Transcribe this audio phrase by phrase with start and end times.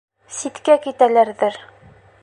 [0.37, 1.63] —Ситкә китәләрҙер...